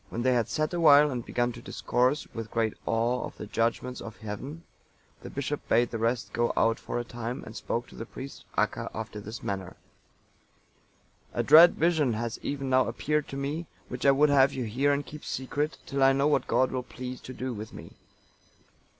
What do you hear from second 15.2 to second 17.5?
secret, till I know what God will please to